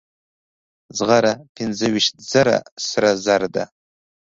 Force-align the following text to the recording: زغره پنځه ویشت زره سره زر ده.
زغره 0.97 1.33
پنځه 1.55 1.85
ویشت 1.93 2.13
زره 2.31 2.57
سره 2.89 3.09
زر 3.25 3.41
ده. 3.55 3.63